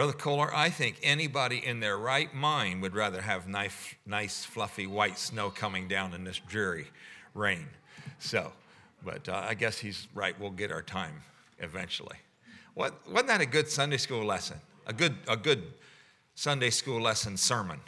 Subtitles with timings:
[0.00, 4.86] Brother Kohler, I think anybody in their right mind would rather have nice, nice fluffy
[4.86, 6.86] white snow coming down in this dreary
[7.34, 7.66] rain.
[8.18, 8.50] So,
[9.04, 10.34] but uh, I guess he's right.
[10.40, 11.20] We'll get our time
[11.58, 12.16] eventually.
[12.72, 14.56] What, wasn't that a good Sunday school lesson?
[14.86, 15.64] A good, a good
[16.34, 17.78] Sunday school lesson sermon.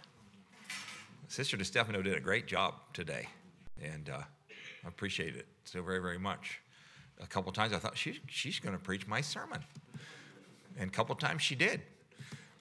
[1.28, 3.26] Sister DeStefano did a great job today,
[3.82, 4.18] and uh,
[4.84, 6.60] I appreciate it so very, very much.
[7.22, 9.64] A couple times I thought she, she's going to preach my sermon,
[10.78, 11.80] and a couple times she did.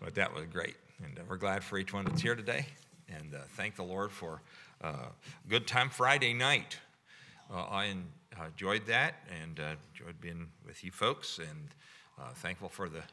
[0.03, 2.65] But that was great, and uh, we're glad for each one that's here today,
[3.07, 4.41] and uh, thank the Lord for
[4.83, 5.09] uh,
[5.47, 6.79] good time Friday night.
[7.53, 7.93] Uh, I
[8.47, 9.13] enjoyed that
[9.43, 11.69] and uh, enjoyed being with you folks, and
[12.37, 13.03] thankful for the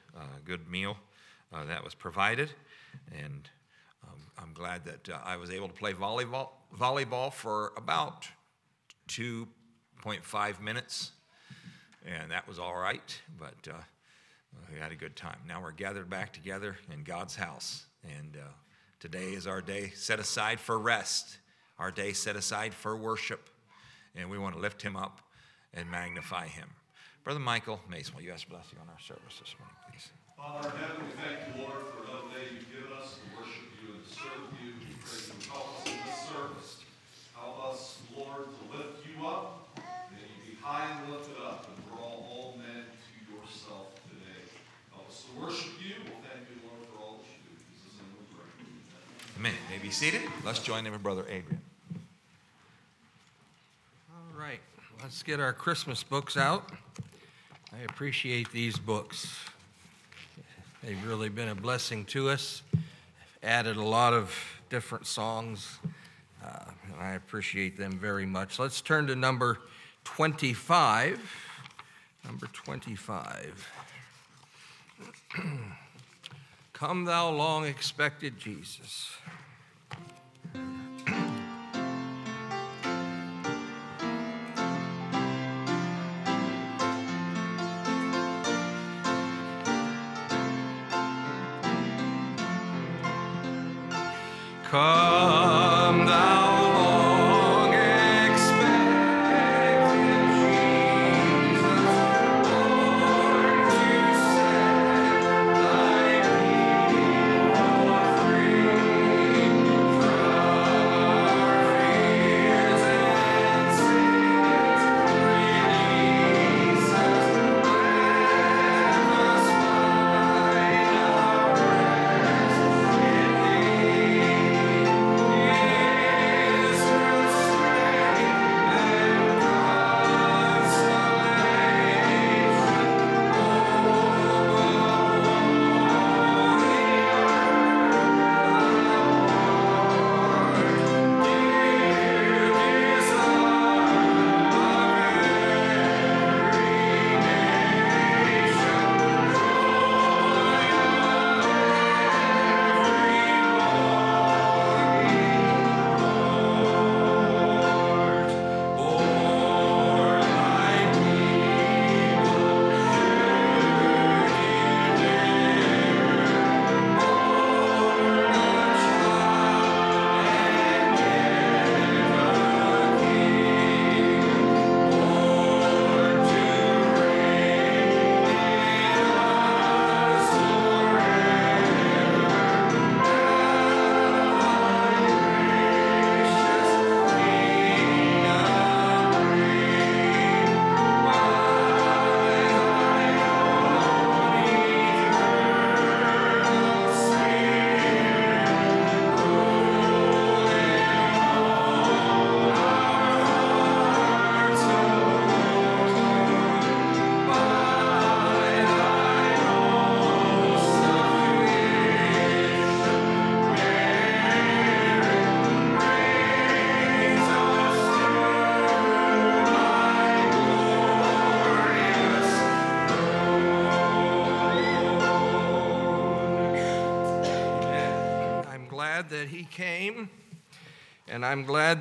[0.47, 0.97] good meal
[1.53, 2.53] that was provided,
[3.15, 3.51] and
[4.05, 8.27] um, I'm glad that I was able to play volleyball, volleyball for about
[9.09, 11.11] 2.5 minutes,
[12.07, 13.77] and that was all right, but uh,
[14.73, 15.39] we had a good time.
[15.47, 18.49] Now we're gathered back together in God's house, and uh,
[19.01, 21.39] today is our day set aside for rest,
[21.79, 23.49] our day set aside for worship,
[24.15, 25.21] and we want to lift Him up
[25.75, 26.69] and magnify Him.
[27.25, 30.09] Brother Michael Mason, will you ask blessing on our service this morning, please?
[30.39, 33.69] Father in heaven, we thank you, Lord, for another day you've given us to worship
[33.83, 34.71] you and serve you.
[34.81, 36.71] We pray you help us in this service.
[37.35, 41.77] Help us, Lord, to lift you up, that you be high and lifted up, and
[41.91, 44.47] draw all men to yourself today.
[44.95, 46.07] Help us to worship you.
[46.07, 47.53] We'll thank you, Lord, for all that you do.
[47.53, 48.49] In Jesus' name we pray.
[49.39, 49.55] Amen.
[49.71, 50.23] May be seated.
[50.45, 51.61] Let's join in with Brother Adrian.
[54.11, 54.59] All right,
[55.01, 56.73] let's get our Christmas books out.
[57.73, 59.39] I appreciate these books.
[60.83, 62.63] They've really been a blessing to us.
[63.41, 64.35] Added a lot of
[64.71, 65.79] different songs,
[66.45, 68.59] uh, and I appreciate them very much.
[68.59, 69.61] Let's turn to number
[70.03, 71.21] 25.
[72.25, 73.71] Number 25.
[76.79, 79.11] Come, thou long expected Jesus.
[94.63, 95.38] Come,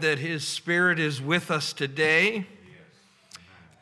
[0.08, 2.46] that His Spirit is with us today.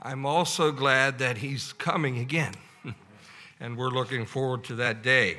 [0.02, 2.54] I'm also glad that He's coming again.
[3.60, 5.38] and we're looking forward to that day.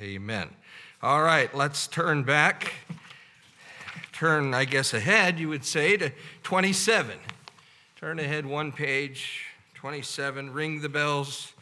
[0.00, 0.48] Amen.
[1.02, 2.72] All right, let's turn back.
[4.12, 6.12] Turn, I guess, ahead, you would say, to
[6.44, 7.18] 27.
[7.96, 10.52] Turn ahead one page, 27.
[10.52, 11.52] Ring the bells.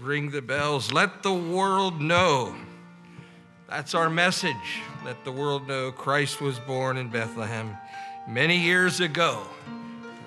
[0.00, 0.92] Ring the bells.
[0.92, 2.56] Let the world know.
[3.68, 4.82] That's our message.
[5.04, 7.76] Let the world know Christ was born in Bethlehem
[8.26, 9.42] many years ago.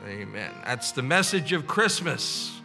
[0.05, 0.51] Amen.
[0.65, 2.61] That's the message of Christmas,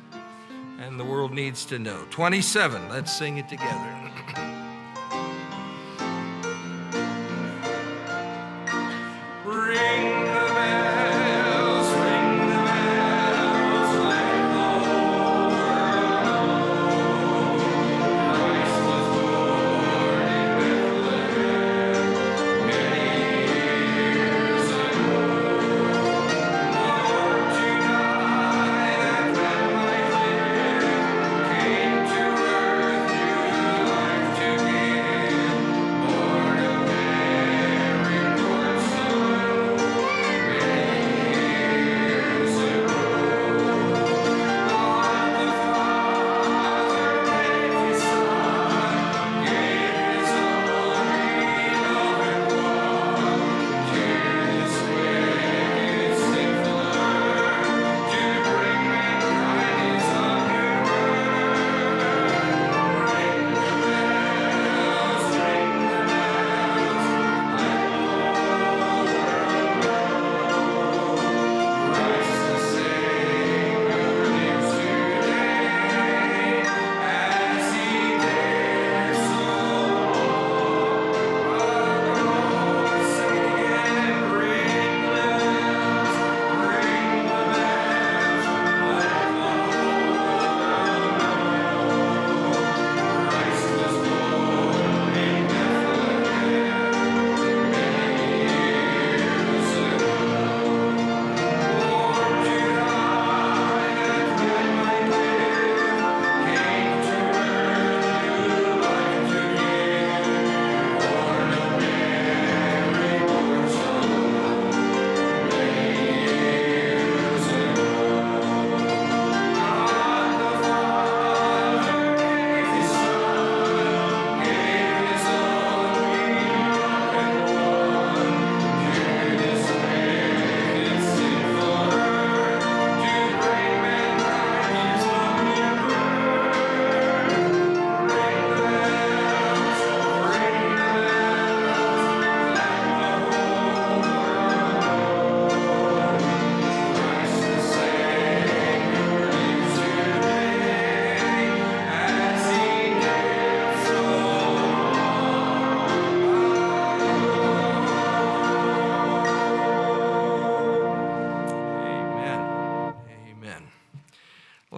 [0.78, 2.04] and the world needs to know.
[2.10, 4.01] 27, let's sing it together.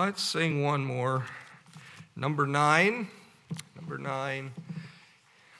[0.04, 1.24] Let's sing one more.
[2.14, 3.08] Number nine.
[3.74, 4.50] Number nine.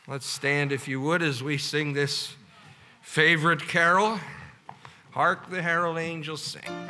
[0.06, 2.34] Let's stand, if you would, as we sing this
[3.00, 4.20] favorite carol.
[5.12, 6.83] Hark the herald angels sing.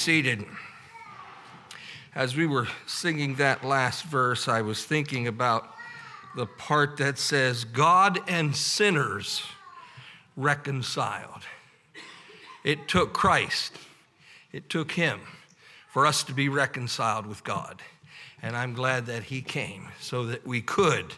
[0.00, 0.46] Seated.
[2.14, 5.74] As we were singing that last verse, I was thinking about
[6.34, 9.42] the part that says, God and sinners
[10.36, 11.42] reconciled.
[12.64, 13.76] It took Christ,
[14.52, 15.20] it took Him
[15.90, 17.82] for us to be reconciled with God.
[18.42, 21.12] And I'm glad that He came so that we could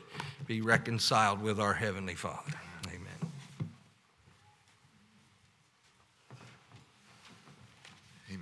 [0.48, 2.54] be reconciled with our Heavenly Father.
[2.88, 3.30] Amen.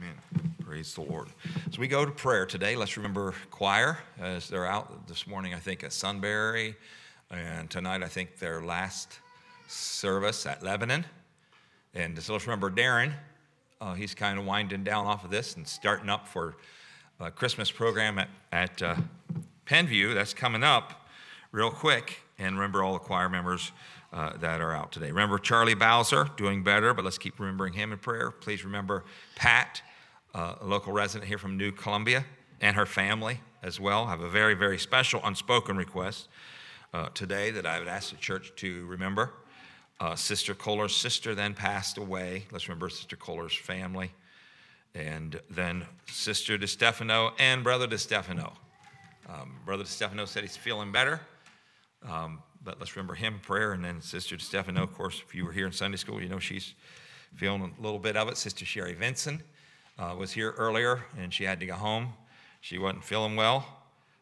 [0.00, 0.54] Amen.
[0.64, 1.28] Praise the Lord.
[1.70, 2.74] So we go to prayer today.
[2.74, 6.74] Let's remember choir as they're out this morning, I think, at Sunbury.
[7.30, 9.18] And tonight, I think, their last
[9.68, 11.04] service at Lebanon.
[11.92, 13.12] And so let's remember Darren.
[13.78, 16.56] Uh, he's kind of winding down off of this and starting up for
[17.18, 18.96] a Christmas program at, at uh,
[19.66, 20.14] Penn View.
[20.14, 21.08] That's coming up
[21.52, 22.20] real quick.
[22.38, 23.70] And remember all the choir members
[24.14, 25.08] uh, that are out today.
[25.08, 28.30] Remember Charlie Bowser, doing better, but let's keep remembering him in prayer.
[28.30, 29.04] Please remember
[29.36, 29.82] Pat,
[30.34, 32.24] a local resident here from New Columbia,
[32.60, 34.04] and her family as well.
[34.04, 36.28] I have a very, very special unspoken request
[36.92, 39.32] uh, today that I would ask the church to remember.
[39.98, 42.44] Uh, Sister Kohler's sister then passed away.
[42.50, 44.10] Let's remember Sister Kohler's family.
[44.94, 48.52] And then Sister DeStefano and Brother DeStefano.
[49.28, 51.20] Um, Brother DeStefano said he's feeling better.
[52.08, 53.72] Um, but let's remember him in prayer.
[53.72, 56.38] And then Sister Stefano, of course, if you were here in Sunday school, you know
[56.38, 56.74] she's
[57.36, 58.36] feeling a little bit of it.
[58.36, 59.42] Sister Sherry Vinson
[60.00, 62.14] uh, was here earlier, and she had to go home.
[62.60, 63.66] She wasn't feeling well.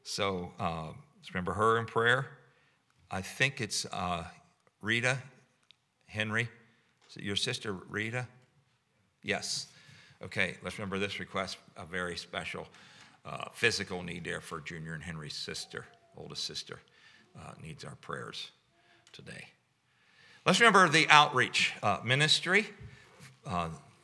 [0.02, 2.26] So uh, let's remember her in prayer.
[3.10, 4.24] I think it's uh,
[4.82, 5.18] Rita
[6.06, 6.48] Henry.
[7.16, 8.26] Your sister, Rita?
[9.22, 9.68] Yes.
[10.22, 12.66] Okay, let's remember this request, a very special
[13.24, 15.86] uh, physical need there for Junior and Henry's sister,
[16.16, 16.80] oldest sister
[17.38, 18.50] uh, needs our prayers
[19.12, 19.46] today.
[20.44, 22.66] Let's remember the outreach uh, ministry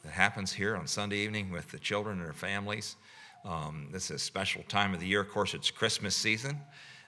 [0.04, 2.96] that happens here on Sunday evening with the children and their families.
[3.44, 5.20] Um, this is a special time of the year.
[5.20, 6.60] Of course, it's Christmas season,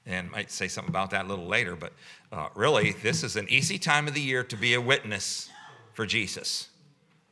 [0.06, 1.76] and I might say something about that a little later.
[1.76, 1.92] But
[2.32, 5.50] uh, really, this is an easy time of the year to be a witness
[5.92, 6.70] for Jesus.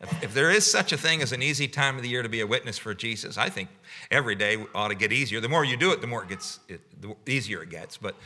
[0.00, 2.29] If, if there is such a thing as an easy time of the year to
[2.29, 3.70] be a witness for Jesus, I think
[4.11, 5.40] every day ought to get easier.
[5.40, 7.96] The more you do it, the more it gets, it, the easier it gets.
[7.96, 8.16] But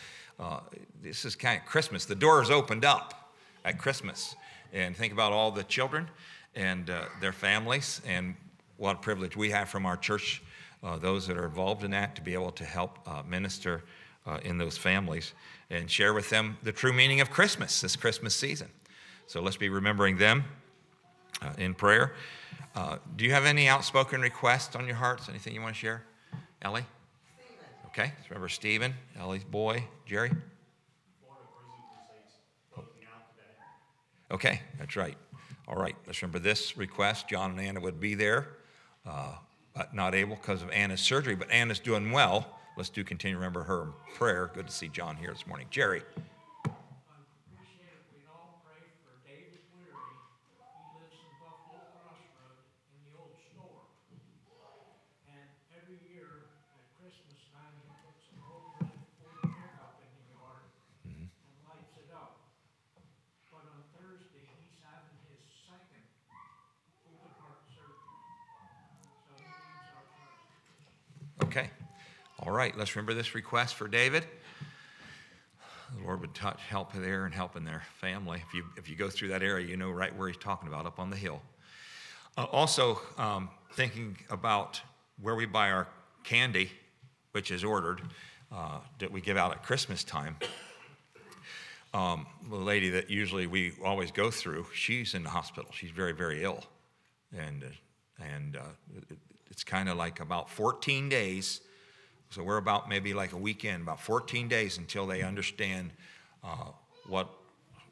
[0.40, 0.60] uh,
[1.02, 2.04] this is kind of Christmas.
[2.04, 4.34] The doors opened up at Christmas.
[4.70, 6.08] And think about all the children
[6.54, 8.34] and uh, their families, and
[8.76, 10.42] what a privilege we have from our church,
[10.82, 13.84] uh, those that are involved in that, to be able to help uh, minister
[14.26, 15.32] uh, in those families
[15.70, 18.68] and share with them the true meaning of Christmas this Christmas season.
[19.26, 20.44] So let's be remembering them
[21.42, 22.14] uh, in prayer.
[23.16, 25.28] do you have any outspoken requests on your hearts?
[25.28, 26.04] Anything you want to share?
[26.62, 26.86] Ellie?
[27.86, 30.30] Okay, let's remember Stephen, Ellie's boy, Jerry.
[34.30, 35.16] Okay, that's right.
[35.68, 37.28] All right, let's remember this request.
[37.28, 38.48] John and Anna would be there,
[39.06, 39.34] uh,
[39.74, 41.34] but not able because of Anna's surgery.
[41.34, 42.58] But Anna's doing well.
[42.78, 44.50] Let's do continue to remember her prayer.
[44.54, 45.66] Good to see John here this morning.
[45.68, 46.02] Jerry.
[71.48, 71.70] Okay.
[72.40, 74.22] All right, let's remember this request for David.
[75.96, 78.42] The Lord would touch, help there and help in their family.
[78.46, 80.84] If you, if you go through that area, you know right where he's talking about,
[80.84, 81.40] up on the hill.
[82.36, 84.82] Uh, also, um, thinking about
[85.22, 85.88] where we buy our
[86.22, 86.70] candy,
[87.32, 88.02] which is ordered,
[88.52, 90.36] uh, that we give out at Christmas time.
[91.94, 95.70] Um, the lady that usually we always go through, she's in the hospital.
[95.72, 96.62] She's very, very ill.
[97.34, 99.14] And, uh, and uh,
[99.50, 101.60] it's kind of like about 14 days.
[102.30, 105.92] So we're about maybe like a weekend, about 14 days until they understand
[106.44, 106.70] uh,
[107.06, 107.30] what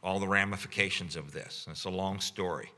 [0.02, 1.66] all the ramifications of this.
[1.68, 2.70] it's a long story.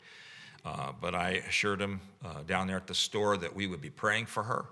[0.64, 3.90] Uh, but I assured them uh, down there at the store that we would be
[3.90, 4.64] praying for her.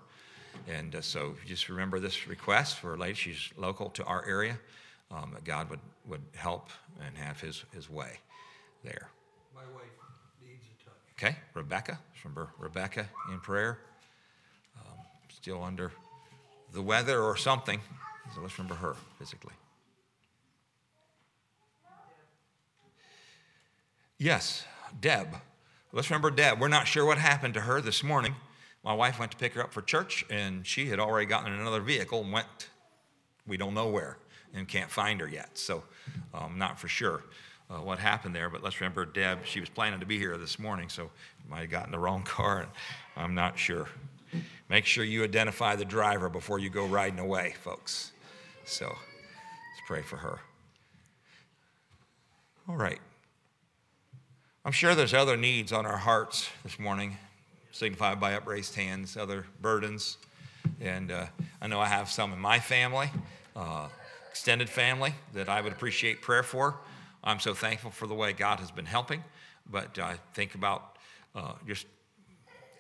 [0.69, 4.59] And uh, so just remember this request for a lady, she's local to our area,
[5.11, 6.71] um, that God would, would help
[7.05, 8.19] and have his, his way
[8.83, 9.11] there.
[9.55, 9.83] My wife
[10.43, 10.95] needs a touch.
[11.19, 13.79] Okay, Rebecca, remember Rebecca in prayer
[15.47, 15.93] still under
[16.73, 17.79] the weather or something.
[18.35, 19.55] So let's remember her physically.
[24.19, 24.65] Yes,
[25.01, 25.29] Deb.
[25.93, 26.59] Let's remember Deb.
[26.61, 28.35] We're not sure what happened to her this morning.
[28.83, 31.61] My wife went to pick her up for church, and she had already gotten in
[31.61, 32.69] another vehicle and went,
[33.47, 34.19] we don't know where,
[34.53, 35.57] and can't find her yet.
[35.57, 35.85] So,
[36.35, 37.23] um, not for sure
[37.71, 39.47] uh, what happened there, but let's remember Deb.
[39.47, 41.09] She was planning to be here this morning, so
[41.49, 42.67] might have gotten the wrong car
[43.17, 43.87] I'm not sure.
[44.69, 48.13] Make sure you identify the driver before you go riding away, folks.
[48.65, 50.41] So let's pray for her.
[52.69, 52.99] All right.
[54.65, 57.17] I'm sure there's other needs on our hearts this morning,
[57.71, 60.17] signified by upraised hands, other burdens.
[60.81, 61.27] And uh,
[61.63, 63.09] I know I have some in my family,
[63.55, 63.87] uh,
[64.29, 66.77] extended family, that I would appreciate prayer for.
[67.23, 69.23] I'm so thankful for the way God has been helping,
[69.71, 70.97] but I think about
[71.37, 71.87] uh, just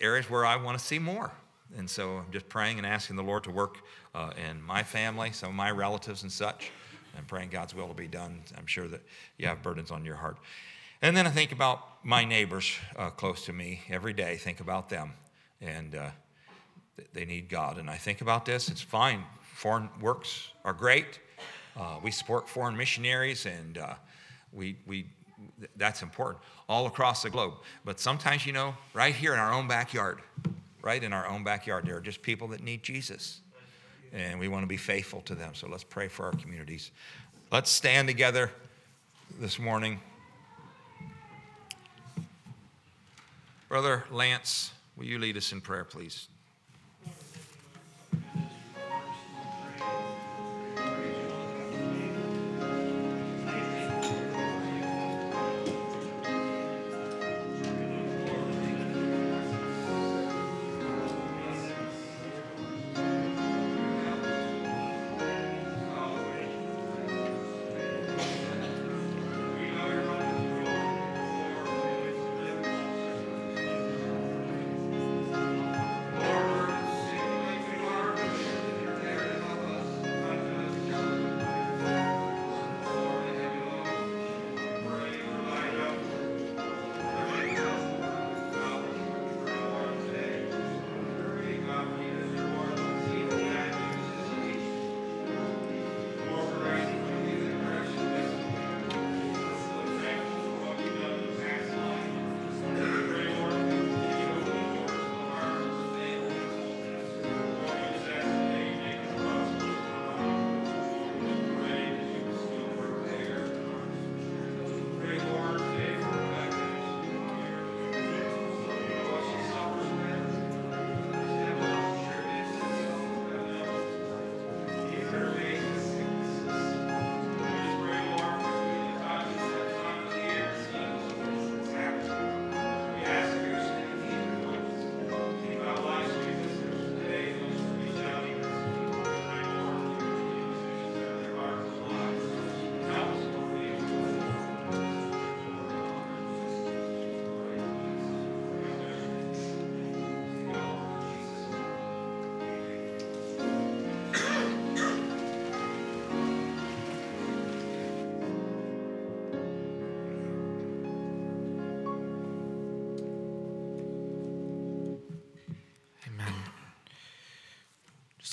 [0.01, 1.31] areas where I want to see more.
[1.76, 3.79] And so I'm just praying and asking the Lord to work
[4.14, 6.70] uh, in my family, some of my relatives and such,
[7.16, 8.42] and praying God's will to be done.
[8.57, 9.02] I'm sure that
[9.38, 10.38] you have burdens on your heart.
[11.02, 14.88] And then I think about my neighbors uh, close to me every day, think about
[14.88, 15.12] them.
[15.61, 16.11] And uh,
[17.12, 17.79] they need God.
[17.79, 19.24] And I think about this, it's fine.
[19.42, 21.20] Foreign works are great.
[21.76, 23.94] Uh, we support foreign missionaries, and uh,
[24.52, 25.07] we, we,
[25.76, 27.55] that's important all across the globe.
[27.85, 30.20] But sometimes, you know, right here in our own backyard,
[30.83, 33.41] right in our own backyard, there are just people that need Jesus.
[34.12, 35.55] And we want to be faithful to them.
[35.55, 36.91] So let's pray for our communities.
[37.51, 38.51] Let's stand together
[39.41, 40.01] this morning.
[43.69, 46.29] Brother Lance, will you lead us in prayer, please?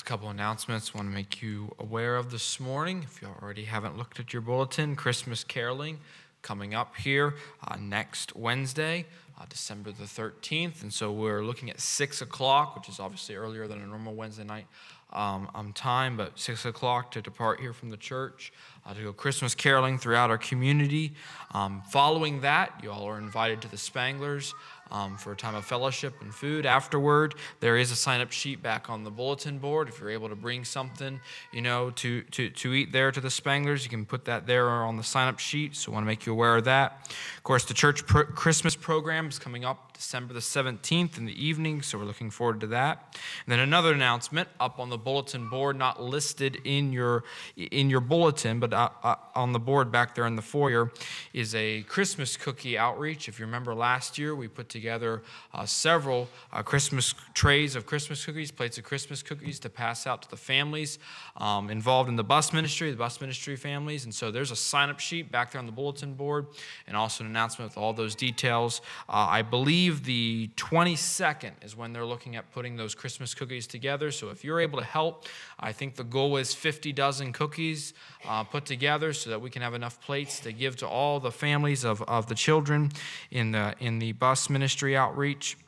[0.04, 0.94] A couple announcements.
[0.94, 3.04] Want to make you aware of this morning.
[3.04, 5.98] If you already haven't looked at your bulletin, Christmas caroling
[6.42, 7.36] coming up here
[7.66, 9.06] uh, next Wednesday,
[9.40, 10.82] uh, December the 13th.
[10.82, 14.44] And so we're looking at 6 o'clock, which is obviously earlier than a normal Wednesday
[14.44, 14.66] night
[15.14, 18.52] um, um, time, but 6 o'clock to depart here from the church
[18.84, 21.14] uh, to go Christmas caroling throughout our community.
[21.52, 24.52] Um, following that, you all are invited to the Spanglers
[24.94, 26.64] um, for a time of fellowship and food.
[26.64, 29.88] Afterward, there is a sign up sheet back on the bulletin board.
[29.88, 31.20] If you're able to bring something,
[31.52, 34.70] you know, to, to, to eat there to the Spanglers, you can put that there
[34.70, 35.74] on the sign up sheet.
[35.74, 37.10] So I want to make you aware of that.
[37.36, 41.44] Of course, the church pro- Christmas program is coming up December the 17th in the
[41.44, 43.16] evening, so we're looking forward to that.
[43.46, 47.24] And then another announcement up on the bulletin board, not listed in your
[47.56, 50.90] in your bulletin, but uh, uh, on the board back there in the foyer,
[51.32, 53.28] is a Christmas cookie outreach.
[53.28, 58.24] If you remember last year, we put together uh, several uh, Christmas trays of Christmas
[58.24, 60.98] cookies, plates of Christmas cookies to pass out to the families
[61.36, 64.04] um, involved in the bus ministry, the bus ministry families.
[64.04, 66.48] And so there's a sign up sheet back there on the bulletin board,
[66.88, 68.80] and also an announcement with all those details.
[69.08, 73.66] Uh, I believe believe the 22nd is when they're looking at putting those Christmas cookies
[73.66, 74.10] together.
[74.10, 75.26] So if you're able to help,
[75.60, 77.92] I think the goal is 50 dozen cookies
[78.26, 81.30] uh, put together so that we can have enough plates to give to all the
[81.30, 82.92] families of, of the children
[83.30, 85.58] in the, in the bus ministry outreach.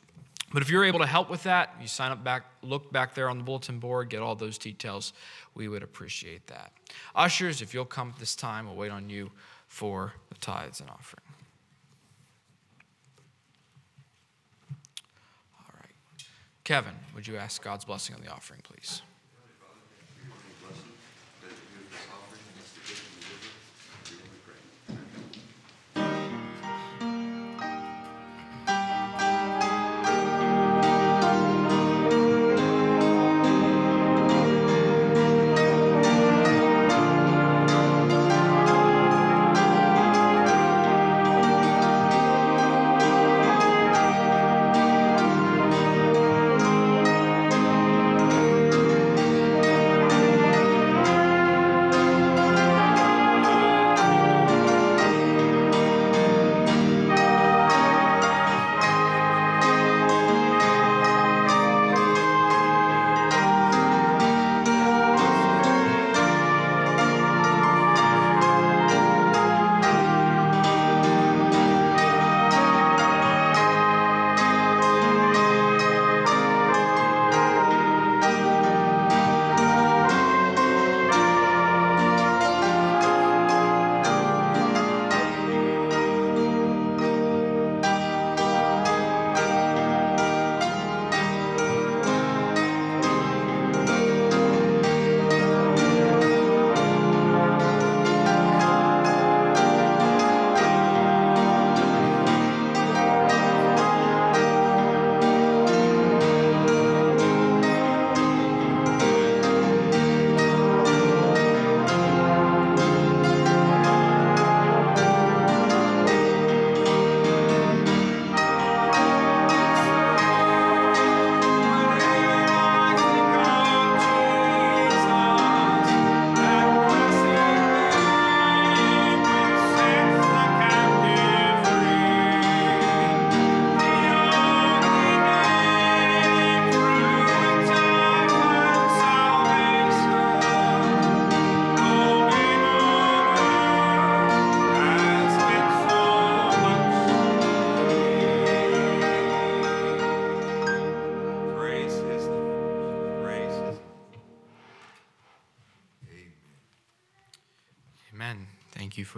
[0.51, 3.29] But if you're able to help with that, you sign up back, look back there
[3.29, 5.13] on the bulletin board, get all those details.
[5.53, 6.71] We would appreciate that.
[7.13, 9.29] Ushers, if you'll come this time, we'll wait on you
[9.67, 11.26] for the tithes and offering.
[16.67, 19.01] Kevin, would you ask God's blessing on the offering, please?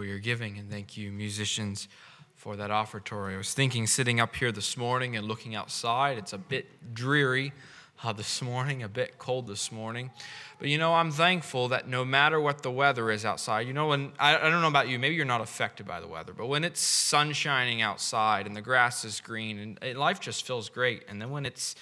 [0.00, 1.86] For your giving, and thank you, musicians,
[2.34, 3.34] for that offertory.
[3.34, 7.52] I was thinking, sitting up here this morning and looking outside, it's a bit dreary
[8.02, 10.10] uh, this morning, a bit cold this morning.
[10.58, 13.88] But you know, I'm thankful that no matter what the weather is outside, you know,
[13.88, 16.46] when I, I don't know about you, maybe you're not affected by the weather, but
[16.46, 20.70] when it's sun shining outside and the grass is green and, and life just feels
[20.70, 21.02] great.
[21.10, 21.74] And then when it's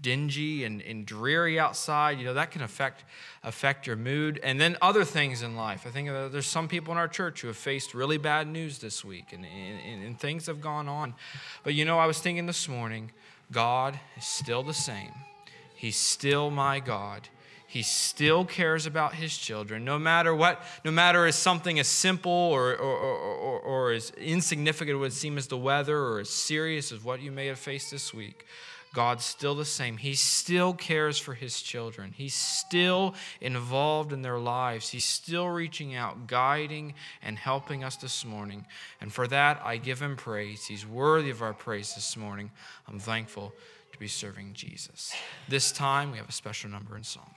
[0.00, 3.04] dingy and, and dreary outside, you know, that can affect
[3.44, 4.40] affect your mood.
[4.42, 5.84] And then other things in life.
[5.86, 8.78] I think uh, there's some people in our church who have faced really bad news
[8.78, 11.14] this week and, and, and things have gone on.
[11.64, 13.10] But you know, I was thinking this morning,
[13.50, 15.12] God is still the same.
[15.74, 17.28] He's still my God.
[17.72, 22.30] He still cares about his children, no matter what, no matter as something as simple
[22.30, 27.02] or, or, or, or, as insignificant would seem as the weather or as serious as
[27.02, 28.44] what you may have faced this week.
[28.92, 29.96] God's still the same.
[29.96, 32.12] He still cares for his children.
[32.14, 34.90] He's still involved in their lives.
[34.90, 38.66] He's still reaching out, guiding, and helping us this morning.
[39.00, 40.66] And for that, I give him praise.
[40.66, 42.50] He's worthy of our praise this morning.
[42.86, 43.54] I'm thankful
[43.92, 45.14] to be serving Jesus.
[45.48, 47.34] This time, we have a special number in song.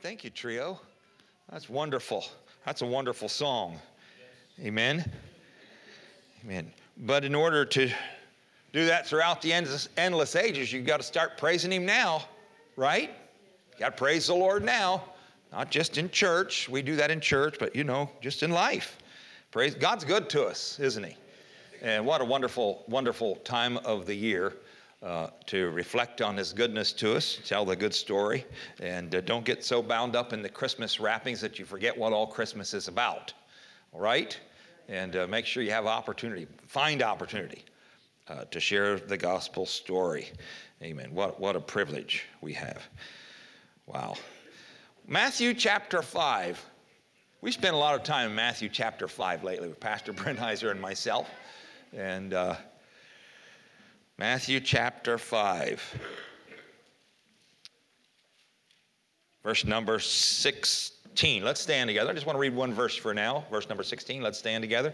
[0.00, 0.78] Thank you, trio.
[1.50, 2.24] That's wonderful.
[2.64, 3.80] That's a wonderful song.
[4.60, 5.04] Amen.
[6.44, 6.70] Amen.
[6.98, 7.90] But in order to
[8.72, 12.22] do that throughout the endless, endless ages, you've got to start praising Him now,
[12.76, 13.10] right?
[13.72, 15.02] You got to praise the Lord now,
[15.50, 16.68] not just in church.
[16.68, 18.98] We do that in church, but you know, just in life.
[19.50, 21.16] Praise God's good to us, isn't He?
[21.82, 24.54] And what a wonderful, wonderful time of the year
[25.02, 28.44] uh, to reflect on His goodness to us, tell the good story,
[28.80, 32.12] and uh, don't get so bound up in the Christmas wrappings that you forget what
[32.12, 33.32] all Christmas is about.
[33.92, 34.38] All right?
[34.88, 37.64] And uh, make sure you have opportunity, find opportunity
[38.28, 40.30] uh, to share the gospel story.
[40.82, 41.12] Amen.
[41.12, 42.88] What, what a privilege we have.
[43.86, 44.16] Wow.
[45.06, 46.64] Matthew chapter 5.
[47.40, 50.80] We spent a lot of time in Matthew chapter 5 lately with Pastor Brennheiser and
[50.80, 51.28] myself.
[51.96, 52.56] And uh,
[54.18, 56.00] Matthew chapter 5,
[59.44, 61.44] verse number 16.
[61.44, 62.10] Let's stand together.
[62.10, 63.44] I just want to read one verse for now.
[63.48, 64.20] Verse number 16.
[64.20, 64.92] Let's stand together.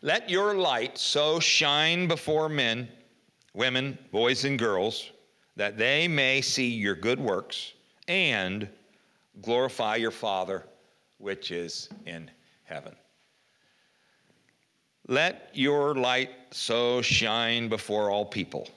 [0.00, 2.88] Let your light so shine before men,
[3.52, 5.10] women, boys, and girls,
[5.56, 7.74] that they may see your good works
[8.06, 8.66] and
[9.42, 10.64] glorify your Father
[11.18, 12.30] which is in
[12.64, 12.94] heaven.
[15.10, 18.68] Let your light so shine before all people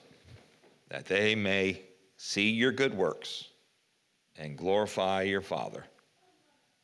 [0.88, 1.82] that they may
[2.16, 3.48] see your good works
[4.38, 5.84] and glorify your Father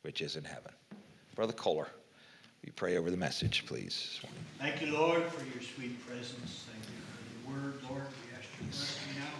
[0.03, 0.71] which is in heaven.
[1.35, 1.87] Brother Kohler,
[2.63, 4.21] we pray over the message, please.
[4.59, 6.65] Thank you, Lord, for your sweet presence.
[6.69, 8.05] Thank you for your word, Lord.
[8.05, 9.35] We ask you to bless me now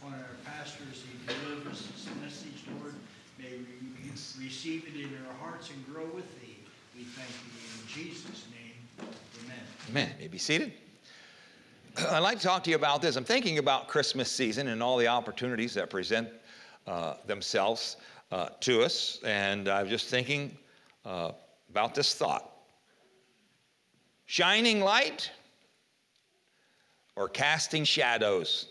[0.00, 0.86] upon our pastors.
[0.90, 2.94] as he delivers this message, Lord.
[3.38, 4.10] May we
[4.44, 6.56] receive it in our hearts and grow with thee.
[6.96, 8.57] We thank you in Jesus' name.
[9.00, 9.58] Amen.
[9.90, 10.08] Amen.
[10.16, 10.72] You may be seated.
[12.10, 13.16] I'd like to talk to you about this.
[13.16, 16.28] I'm thinking about Christmas season and all the opportunities that present
[16.86, 17.96] uh, themselves
[18.30, 20.56] uh, to us, and I'm just thinking
[21.04, 21.32] uh,
[21.70, 22.50] about this thought
[24.26, 25.30] shining light
[27.18, 28.68] or casting shadows?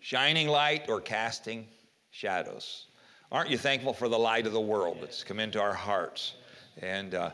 [0.00, 1.66] Shining light or casting
[2.10, 2.86] shadows?
[3.32, 6.34] Aren't you thankful for the light of the world that's come into our hearts?
[6.82, 7.30] And uh,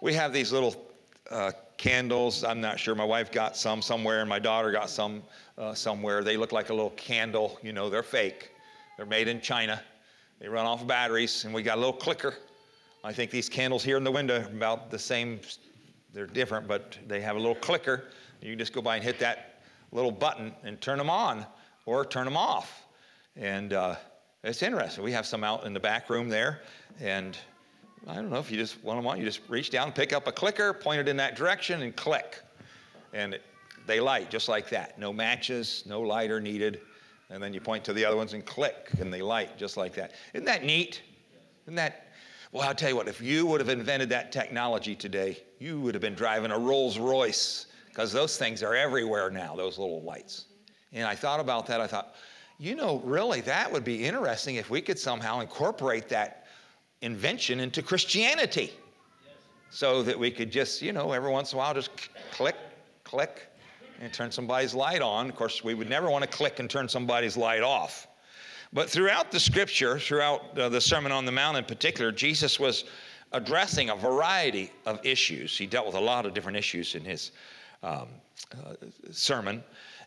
[0.00, 0.91] we have these little
[1.32, 2.44] uh, candles.
[2.44, 2.94] I'm not sure.
[2.94, 5.22] My wife got some somewhere, and my daughter got some
[5.58, 6.22] uh, somewhere.
[6.22, 7.58] They look like a little candle.
[7.62, 8.50] You know, they're fake.
[8.96, 9.82] They're made in China.
[10.38, 12.34] They run off batteries, and we got a little clicker.
[13.04, 15.40] I think these candles here in the window are about the same.
[16.12, 18.04] They're different, but they have a little clicker.
[18.40, 19.62] You just go by and hit that
[19.92, 21.46] little button and turn them on
[21.86, 22.86] or turn them off.
[23.36, 23.96] And uh,
[24.44, 25.02] it's interesting.
[25.02, 26.60] We have some out in the back room there,
[27.00, 27.38] and
[28.06, 29.18] I don't know if you just want them on.
[29.18, 32.40] You just reach down, pick up a clicker, point it in that direction, and click,
[33.12, 33.42] and it,
[33.86, 34.98] they light just like that.
[34.98, 36.80] No matches, no lighter needed,
[37.30, 39.94] and then you point to the other ones and click, and they light just like
[39.94, 40.12] that.
[40.34, 41.02] Isn't that neat?
[41.64, 42.08] Isn't that?
[42.50, 43.08] Well, I'll tell you what.
[43.08, 46.98] If you would have invented that technology today, you would have been driving a Rolls
[46.98, 49.54] Royce because those things are everywhere now.
[49.54, 50.46] Those little lights.
[50.92, 51.80] And I thought about that.
[51.80, 52.14] I thought
[52.62, 56.41] you know, really, that would be interesting if we could somehow incorporate that
[57.02, 58.72] invention into Christianity.
[59.70, 61.90] So that we could just, you know, every once in a while just
[62.30, 62.56] click,
[63.04, 63.48] click,
[64.00, 65.30] and turn somebody's light on.
[65.30, 68.06] Of course, we would never want to click and turn somebody's light off.
[68.72, 72.84] But throughout the scripture, throughout uh, the Sermon on the Mount in particular, Jesus was
[73.32, 75.56] addressing a variety of issues.
[75.56, 77.32] He dealt with a lot of different issues in his
[77.82, 78.08] um,
[78.52, 78.74] uh,
[79.10, 79.62] sermon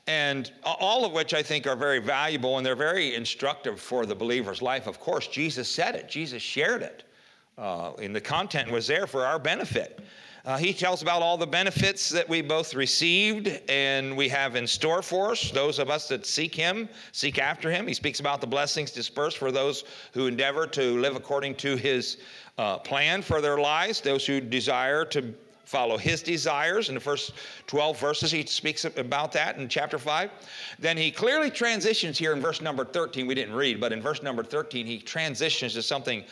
[0.08, 4.16] and all of which I think are very valuable and they're very instructive for the
[4.16, 4.88] believer's life.
[4.88, 7.04] Of course, Jesus said it, Jesus shared it,
[7.58, 10.00] uh, and the content was there for our benefit.
[10.46, 14.68] Uh, he tells about all the benefits that we both received and we have in
[14.68, 17.88] store for us, those of us that seek Him, seek after Him.
[17.88, 22.18] He speaks about the blessings dispersed for those who endeavor to live according to His
[22.60, 25.34] uh, plan for their lives, those who desire to
[25.66, 26.90] follow his desires.
[26.90, 27.34] In the first
[27.68, 30.32] 12 verses, he speaks about that in chapter 5.
[30.80, 33.28] Then he clearly transitions here in verse number 13.
[33.28, 36.24] We didn't read, but in verse number 13, he transitions to something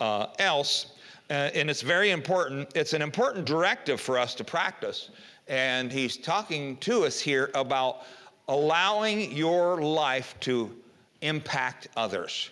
[0.00, 0.92] uh, else.
[1.30, 2.68] Uh, and it's very important.
[2.74, 5.10] It's an important directive for us to practice.
[5.46, 8.02] And he's talking to us here about
[8.48, 10.76] allowing your life to
[11.22, 12.50] impact others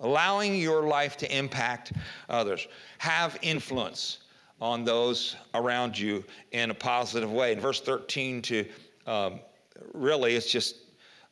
[0.00, 1.92] allowing your life to impact
[2.28, 2.66] others,
[2.98, 4.18] have influence
[4.64, 7.52] on those around you in a positive way.
[7.52, 8.64] In verse 13 to
[9.06, 9.40] um,
[9.92, 10.76] really, it's just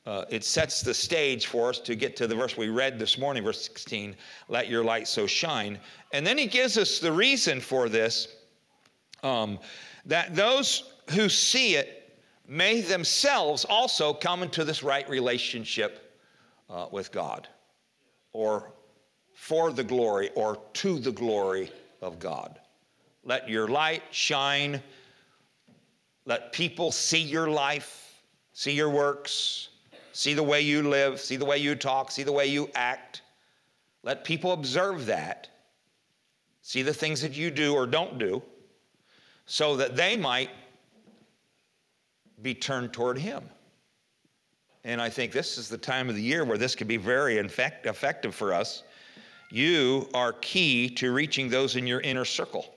[0.04, 3.16] uh, it sets the stage for us to get to the verse we read this
[3.16, 4.14] morning, verse 16,
[4.48, 5.78] let your light so shine.
[6.12, 8.28] And then he gives us the reason for this
[9.22, 9.58] um,
[10.04, 16.20] that those who see it may themselves also come into this right relationship
[16.68, 17.48] uh, with God,
[18.34, 18.74] or
[19.32, 21.70] for the glory, or to the glory
[22.02, 22.58] of God.
[23.24, 24.82] Let your light shine.
[26.24, 29.68] Let people see your life, see your works,
[30.12, 33.22] see the way you live, see the way you talk, see the way you act.
[34.02, 35.48] Let people observe that,
[36.60, 38.42] see the things that you do or don't do,
[39.46, 40.50] so that they might
[42.40, 43.42] be turned toward Him.
[44.84, 47.38] And I think this is the time of the year where this could be very
[47.38, 48.82] effect- effective for us.
[49.50, 52.71] You are key to reaching those in your inner circle.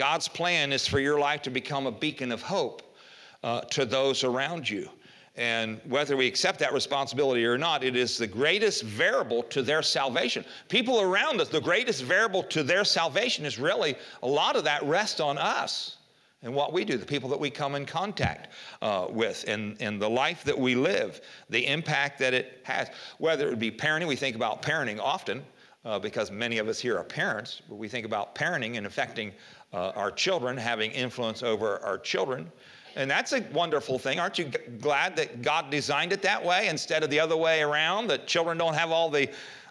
[0.00, 2.96] God's plan is for your life to become a beacon of hope
[3.44, 4.88] uh, to those around you.
[5.36, 9.82] And whether we accept that responsibility or not, it is the greatest variable to their
[9.82, 10.42] salvation.
[10.70, 14.82] People around us, the greatest variable to their salvation is really a lot of that
[14.84, 15.98] rests on us
[16.42, 18.48] and what we do, the people that we come in contact
[18.80, 21.20] uh, with, and, and the life that we live,
[21.50, 22.88] the impact that it has.
[23.18, 25.44] Whether it be parenting, we think about parenting often
[25.84, 29.32] uh, because many of us here are parents, but we think about parenting and affecting
[29.72, 32.50] uh, our children, having influence over our children.
[32.96, 34.18] And that's a wonderful thing.
[34.18, 37.62] Aren't you g- glad that God designed it that way instead of the other way
[37.62, 39.28] around, that children don't have all the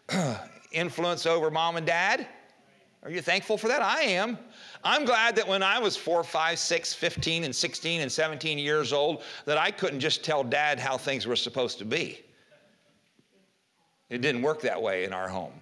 [0.72, 2.28] influence over mom and dad?
[3.04, 3.82] Are you thankful for that?
[3.82, 4.38] I am.
[4.84, 8.94] I'm glad that when I was four, five, six, 15, and 16 and 17 years
[8.94, 12.22] old, that I couldn't just tell dad how things were supposed to be.
[14.10, 15.54] It didn't work that way in our home.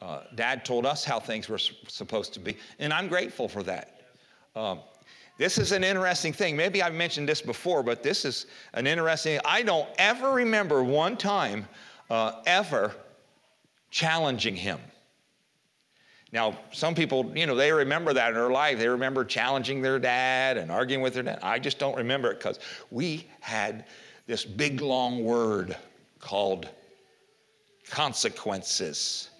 [0.00, 4.00] Uh, dad told us how things were supposed to be, and I'm grateful for that.
[4.56, 4.80] Um,
[5.36, 6.56] this is an interesting thing.
[6.56, 9.40] Maybe I've mentioned this before, but this is an interesting.
[9.44, 11.66] I don't ever remember one time
[12.10, 12.92] uh, ever
[13.90, 14.78] challenging him.
[16.32, 18.78] Now, some people, you know, they remember that in their life.
[18.78, 21.40] They remember challenging their dad and arguing with their dad.
[21.42, 23.86] I just don't remember it because we had
[24.26, 25.76] this big long word
[26.20, 26.68] called
[27.88, 29.30] consequences,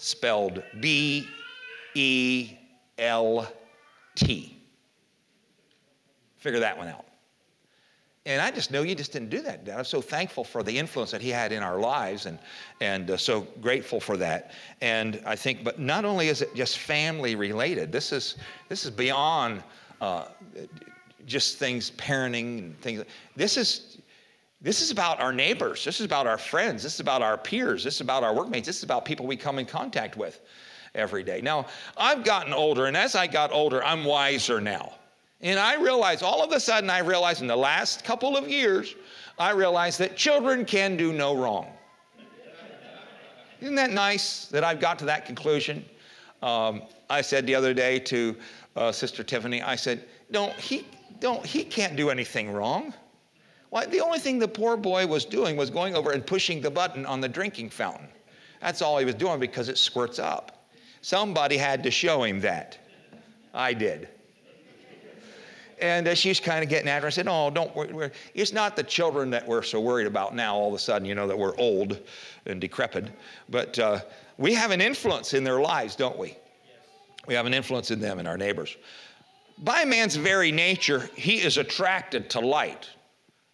[0.00, 1.28] spelled B
[1.94, 2.56] E
[2.98, 3.50] L
[4.14, 4.56] T.
[6.38, 7.04] Figure that one out.
[8.26, 9.68] And I just know you just didn't do that.
[9.74, 12.38] I'm so thankful for the influence that he had in our lives and,
[12.80, 14.52] and uh, so grateful for that.
[14.82, 18.36] And I think, but not only is it just family related, this is,
[18.68, 19.62] this is beyond
[20.02, 20.26] uh,
[21.26, 23.04] just things, parenting and things.
[23.36, 23.98] This is,
[24.62, 25.84] this is about our neighbors.
[25.84, 26.82] This is about our friends.
[26.82, 27.82] This is about our peers.
[27.82, 28.66] This is about our workmates.
[28.66, 30.40] This is about people we come in contact with
[30.94, 31.40] every day.
[31.40, 34.94] Now, I've gotten older, and as I got older, I'm wiser now.
[35.40, 38.94] And I realized, all of a sudden, I realized in the last couple of years,
[39.38, 41.66] I realized that children can do no wrong.
[43.62, 45.84] Isn't that nice that I've got to that conclusion?
[46.42, 48.36] Um, I said the other day to
[48.76, 50.86] uh, Sister Tiffany, I said, don't, he,
[51.18, 52.92] don't, he can't do anything wrong.
[53.70, 56.70] Why, the only thing the poor boy was doing was going over and pushing the
[56.70, 58.08] button on the drinking fountain.
[58.60, 60.66] That's all he was doing because it squirts up.
[61.02, 62.78] Somebody had to show him that.
[63.54, 64.08] I did.
[65.80, 67.06] And uh, she's kind of getting at her.
[67.06, 68.10] I said, "Oh, don't worry.
[68.34, 70.54] It's not the children that we're so worried about now.
[70.54, 71.98] All of a sudden, you know that we're old
[72.44, 73.08] and decrepit,
[73.48, 74.00] but uh,
[74.36, 76.36] we have an influence in their lives, don't we?
[77.26, 78.76] We have an influence in them and our neighbors.
[79.58, 82.90] By man's very nature, he is attracted to light.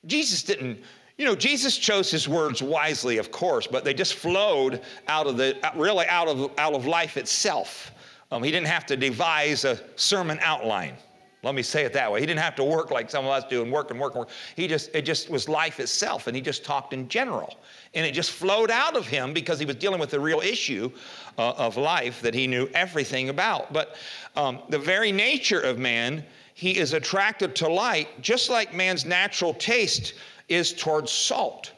[0.06, 0.80] Jesus didn't."
[1.18, 5.38] You know, Jesus chose his words wisely, of course, but they just flowed out of
[5.38, 7.90] the, really out of, out of life itself.
[8.30, 10.94] Um, he didn't have to devise a sermon outline.
[11.42, 12.20] Let me say it that way.
[12.20, 14.20] He didn't have to work like some of us do and work and work and
[14.20, 14.30] work.
[14.56, 17.56] He just, it just was life itself, and he just talked in general.
[17.94, 20.90] And it just flowed out of him because he was dealing with the real issue
[21.38, 23.72] uh, of life that he knew everything about.
[23.72, 23.94] But
[24.34, 26.24] um, the very nature of man,
[26.56, 30.14] he is attracted to light, just like man's natural taste
[30.48, 31.72] is towards salt.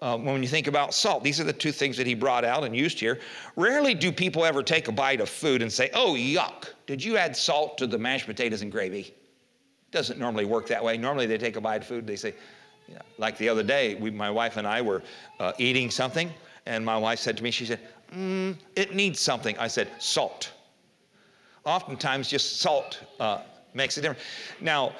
[0.00, 2.64] Uh, when you think about salt, these are the two things that he brought out
[2.64, 3.20] and used here.
[3.56, 7.18] Rarely do people ever take a bite of food and say, oh, yuck, did you
[7.18, 9.12] add salt to the mashed potatoes and gravy?
[9.90, 10.96] Doesn't normally work that way.
[10.96, 12.32] Normally they take a bite of food, they say,
[12.88, 15.02] know, like the other day, we, my wife and I were
[15.40, 16.32] uh, eating something,
[16.64, 17.80] and my wife said to me, she said,
[18.14, 19.58] mm, it needs something.
[19.58, 20.52] I said, salt.
[21.66, 23.40] Oftentimes, just salt uh,
[23.76, 24.22] makes a difference.
[24.60, 24.96] Now,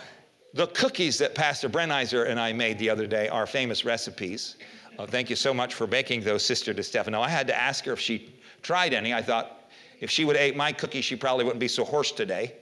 [0.54, 4.56] the cookies that Pastor Brenizer and I made the other day are famous recipes.
[4.98, 7.20] Uh, thank you so much for baking those, Sister DeStefano.
[7.20, 9.12] I had to ask her if she tried any.
[9.12, 9.68] I thought
[10.00, 12.54] if she would have ate my cookies, she probably wouldn't be so hoarse today.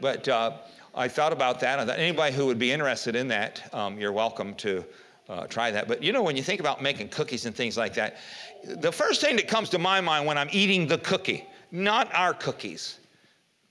[0.00, 0.58] But uh,
[0.94, 1.78] I thought about that.
[1.78, 4.84] I thought anybody who would be interested in that, um, you're welcome to
[5.28, 5.86] uh, try that.
[5.86, 8.16] But you know, when you think about making cookies and things like that,
[8.64, 12.34] the first thing that comes to my mind when I'm eating the cookie, not our
[12.34, 12.98] cookies,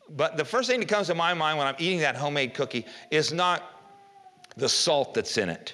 [0.10, 2.86] but the first thing that comes to my mind when I'm eating that homemade cookie
[3.12, 3.64] is not
[4.56, 5.74] the salt that's in it.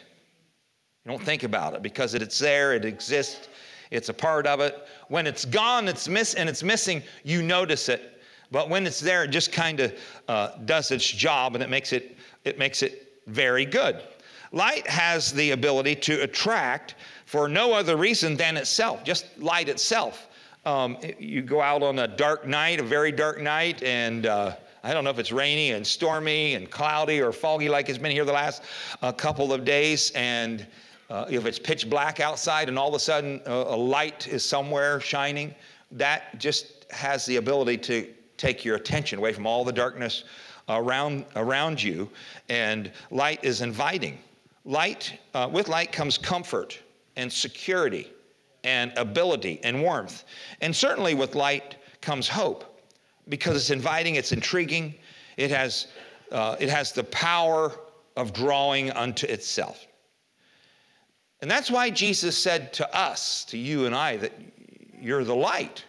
[1.05, 3.49] You don't think about it because it's there, it exists,
[3.91, 4.88] it's a part of it.
[5.09, 8.21] When it's gone, it's miss and it's missing, you notice it.
[8.51, 9.93] But when it's there, it just kind of
[10.27, 14.01] uh, does its job and it makes it it makes it very good.
[14.51, 20.27] Light has the ability to attract for no other reason than itself, just light itself.
[20.66, 24.93] Um, you go out on a dark night, a very dark night, and uh, I
[24.93, 28.24] don't know if it's rainy and stormy and cloudy or foggy like it's been here
[28.24, 28.64] the last
[29.01, 30.66] uh, couple of days, and
[31.09, 34.45] uh, if it's pitch black outside and all of a sudden uh, a light is
[34.45, 35.53] somewhere shining,
[35.91, 38.07] that just has the ability to
[38.38, 40.24] take your attention away from all the darkness
[40.70, 42.09] around, around you.
[42.47, 44.18] And light is inviting.
[44.64, 46.80] Light, uh, with light comes comfort
[47.18, 48.09] and security
[48.64, 50.24] and ability and warmth.
[50.61, 52.82] And certainly with light comes hope
[53.30, 54.95] because it's inviting, it's intriguing,
[55.38, 55.88] it has,
[56.32, 57.72] uh, it has the power
[58.16, 59.86] of drawing unto itself.
[61.41, 64.32] And that's why Jesus said to us, to you and I, that
[64.99, 65.84] you're the light.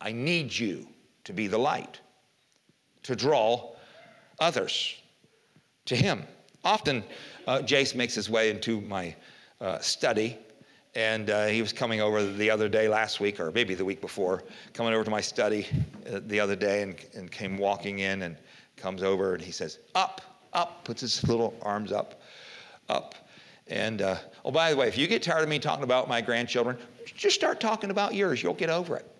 [0.00, 0.86] I need you
[1.24, 1.98] to be the light,
[3.04, 3.72] to draw
[4.38, 4.94] others
[5.86, 6.22] to Him.
[6.64, 7.04] Often,
[7.46, 9.14] uh, Jace makes his way into my
[9.60, 10.38] uh, study,
[10.96, 14.00] and uh, he was coming over the other day, last week, or maybe the week
[14.00, 15.66] before, coming over to my study
[16.12, 18.36] uh, the other day and, and came walking in and
[18.76, 20.20] comes over and he says, Up,
[20.52, 22.22] up, puts his little arms up,
[22.88, 23.14] up.
[23.66, 26.20] And uh, oh, by the way, if you get tired of me talking about my
[26.20, 28.42] grandchildren, just start talking about yours.
[28.42, 29.10] You'll get over it.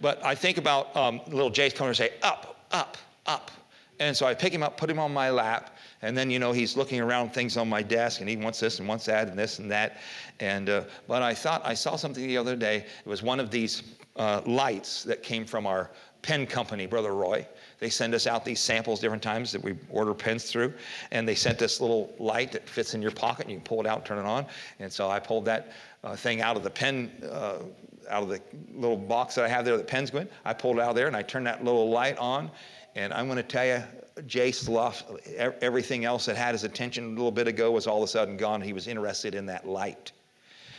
[0.00, 3.50] But I think about um, little Jace coming and say, up, up, up.
[3.98, 6.52] And so I pick him up, put him on my lap, and then you know
[6.52, 9.38] he's looking around things on my desk, and he wants this and wants that and
[9.38, 9.98] this and that.
[10.40, 12.84] And uh, but I thought I saw something the other day.
[13.04, 13.82] It was one of these
[14.16, 15.90] uh, lights that came from our
[16.22, 17.46] pen company, Brother Roy.
[17.78, 20.74] They send us out these samples different times that we order pens through,
[21.10, 23.80] and they sent this little light that fits in your pocket, and you can pull
[23.80, 24.46] it out, turn it on.
[24.78, 25.72] And so I pulled that
[26.02, 27.58] uh, thing out of the pen, uh,
[28.10, 28.40] out of the
[28.74, 30.28] little box that I have there, the pens go in.
[30.44, 32.50] I pulled it out there, and I turned that little light on.
[32.96, 33.82] And I'm going to tell you,
[34.22, 35.04] Jace lost
[35.38, 38.36] everything else that had his attention a little bit ago was all of a sudden
[38.36, 38.60] gone.
[38.60, 40.10] He was interested in that light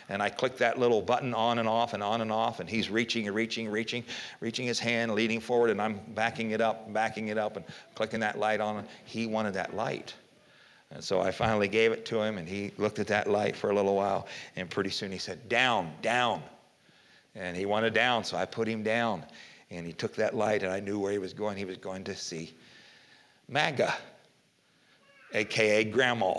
[0.10, 2.90] and I click that little button on and off and on and off, and he's
[2.90, 4.04] reaching and reaching, reaching,
[4.40, 7.66] reaching his hand, leading forward, and I'm backing it up, backing it up, and
[7.96, 8.86] clicking that light on.
[9.06, 10.14] He wanted that light.
[10.92, 13.70] And so I finally gave it to him, and he looked at that light for
[13.72, 16.42] a little while, and pretty soon he said, Down, down.
[17.36, 19.24] And he wanted down, so I put him down.
[19.70, 21.58] And he took that light, and I knew where he was going.
[21.58, 22.54] He was going to see
[23.50, 23.94] MAGA,
[25.34, 26.36] AKA Grandma,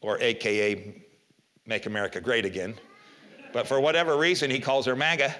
[0.00, 1.02] or AKA
[1.66, 2.74] Make America Great Again.
[3.52, 5.34] But for whatever reason, he calls her MAGA.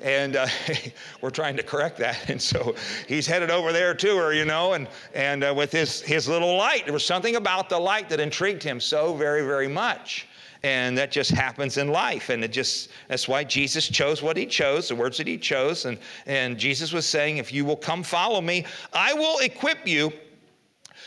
[0.00, 0.48] And uh,
[1.20, 2.18] we're trying to correct that.
[2.28, 2.74] And so
[3.06, 6.56] he's headed over there to her, you know, and, and uh, with his, his little
[6.56, 6.84] light.
[6.84, 10.26] There was something about the light that intrigued him so very, very much.
[10.64, 12.28] And that just happens in life.
[12.28, 15.86] And it just, that's why Jesus chose what he chose, the words that he chose.
[15.86, 20.12] And, and Jesus was saying, if you will come follow me, I will equip you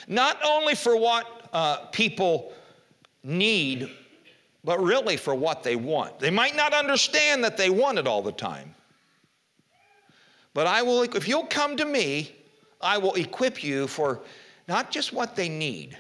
[0.08, 2.52] not only for what uh, people
[3.24, 3.90] need
[4.66, 6.20] but really for what they want.
[6.20, 8.74] They might not understand that they want it all the time.
[10.56, 12.36] But I will, if you'll come to me,
[12.82, 14.22] I will equip you for
[14.68, 15.96] not just what they need,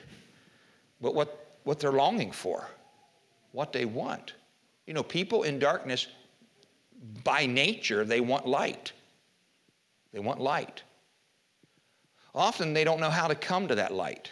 [1.00, 2.68] but what, what they're longing for,
[3.56, 4.34] what they want.
[4.86, 6.08] You know, people in darkness,
[7.24, 8.92] by nature, they want light.
[10.12, 10.84] They want light.
[12.34, 14.30] Often they don't know how to come to that light.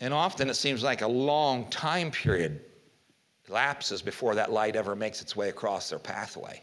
[0.00, 2.60] And often it seems like a long time period
[3.48, 6.62] lapses before that light ever makes its way across their pathway.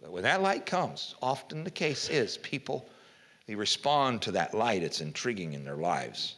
[0.00, 2.88] But when that light comes, often the case is people,
[3.46, 4.82] they respond to that light.
[4.82, 6.36] It's intriguing in their lives.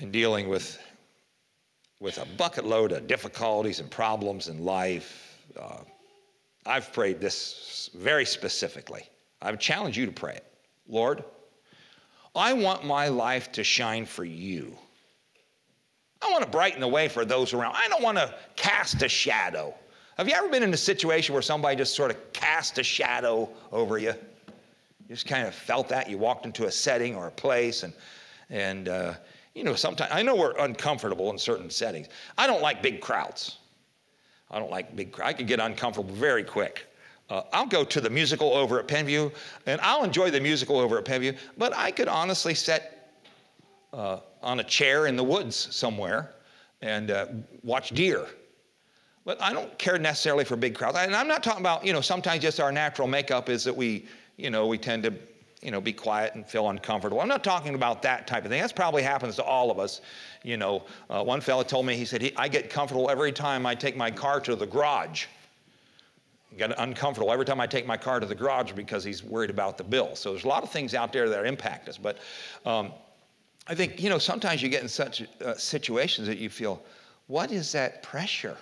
[0.00, 0.78] In dealing with,
[2.00, 5.78] with a bucket load of difficulties and problems in life, uh,
[6.66, 9.04] I've prayed this very specifically.
[9.40, 10.44] I would challenge you to pray it.
[10.88, 11.22] Lord,
[12.34, 14.76] I want my life to shine for you.
[16.20, 17.74] I want to brighten the way for those around.
[17.76, 19.74] I don't want to cast a shadow.
[20.16, 23.48] Have you ever been in a situation where somebody just sort of cast a shadow
[23.70, 24.14] over you?
[25.06, 26.08] You just kind of felt that.
[26.08, 27.92] You walked into a setting or a place, and,
[28.48, 29.14] and uh,
[29.54, 32.08] you know, sometimes, I know we're uncomfortable in certain settings.
[32.36, 33.58] I don't like big crowds.
[34.50, 35.30] I don't like big crowds.
[35.30, 36.86] I can get uncomfortable very quick.
[37.30, 39.32] Uh, I'll go to the musical over at Penn View,
[39.66, 42.98] and I'll enjoy the musical over at Penn View, but I could honestly sit
[43.92, 46.34] uh, on a chair in the woods somewhere
[46.82, 47.26] and uh,
[47.62, 48.26] watch deer.
[49.24, 50.98] But I don't care necessarily for big crowds.
[50.98, 54.06] And I'm not talking about, you know, sometimes just our natural makeup is that we,
[54.36, 55.14] you know, we tend to
[55.64, 57.20] you know, be quiet and feel uncomfortable.
[57.20, 58.60] I'm not talking about that type of thing.
[58.60, 60.02] That probably happens to all of us.
[60.42, 63.74] You know, uh, one fellow told me, he said, I get comfortable every time I
[63.74, 65.24] take my car to the garage.
[66.58, 69.78] Get uncomfortable every time I take my car to the garage because he's worried about
[69.78, 70.14] the bill.
[70.14, 71.96] So there's a lot of things out there that impact us.
[71.96, 72.18] But
[72.66, 72.92] um,
[73.66, 76.82] I think, you know, sometimes you get in such uh, situations that you feel,
[77.26, 78.58] what is that pressure?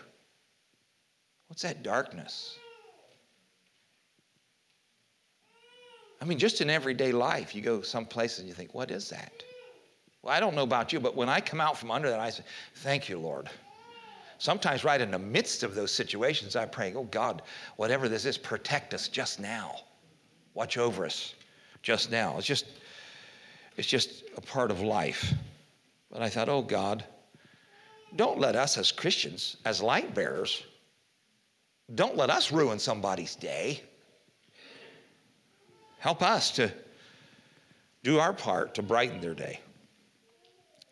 [1.48, 2.56] What's that darkness?
[6.22, 9.10] I mean, just in everyday life, you go some places and you think, what is
[9.10, 9.32] that?
[10.22, 12.30] Well, I don't know about you, but when I come out from under that, I
[12.30, 12.44] say,
[12.76, 13.50] thank you, Lord.
[14.38, 17.42] Sometimes, right in the midst of those situations, I pray, oh God,
[17.74, 19.80] whatever this is, protect us just now.
[20.54, 21.34] Watch over us
[21.82, 22.38] just now.
[22.38, 22.66] It's just,
[23.76, 25.34] it's just a part of life.
[26.08, 27.04] But I thought, oh God,
[28.14, 30.62] don't let us as Christians, as light bearers,
[31.96, 33.82] don't let us ruin somebody's day.
[36.02, 36.68] Help us to
[38.02, 39.60] do our part to brighten their day.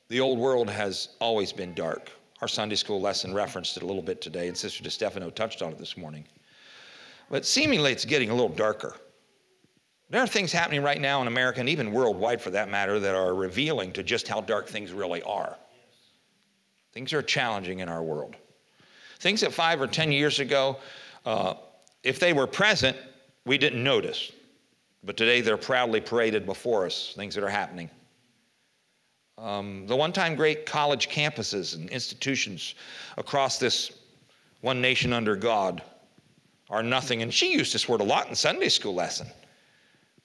[0.06, 2.12] The old world has always been dark.
[2.40, 5.72] Our Sunday school lesson referenced it a little bit today, and Sister DeStefano touched on
[5.72, 6.24] it this morning.
[7.28, 8.94] But seemingly it's getting a little darker.
[10.10, 13.16] There are things happening right now in America, and even worldwide for that matter, that
[13.16, 15.56] are revealing to just how dark things really are.
[16.92, 18.36] Things are challenging in our world.
[19.18, 20.76] Things that five or ten years ago,
[21.26, 21.54] uh,
[22.04, 22.96] if they were present,
[23.44, 24.30] we didn't notice.
[25.02, 27.88] But today they're proudly paraded before us, things that are happening.
[29.38, 32.74] Um, the one time great college campuses and institutions
[33.16, 33.92] across this
[34.60, 35.82] one nation under God
[36.68, 37.22] are nothing.
[37.22, 39.26] And she used this word a lot in Sunday school lesson.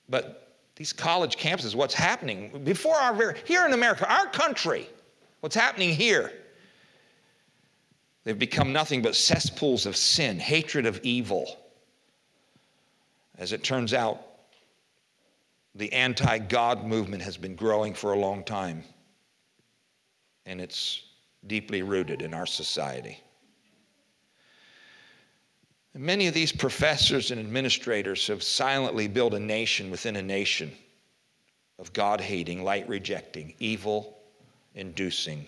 [0.10, 4.90] But these college campuses, what's happening before our very, here in America, our country,
[5.40, 6.34] what's happening here?
[8.26, 11.58] They've become nothing but cesspools of sin, hatred of evil.
[13.38, 14.35] As it turns out,
[15.76, 18.84] the anti God movement has been growing for a long time,
[20.46, 21.04] and it's
[21.46, 23.20] deeply rooted in our society.
[25.94, 30.72] Many of these professors and administrators have silently built a nation within a nation
[31.80, 34.18] of God hating, light rejecting, evil
[34.74, 35.48] inducing,